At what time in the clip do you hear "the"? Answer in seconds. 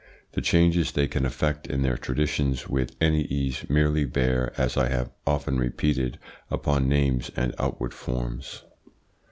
0.31-0.41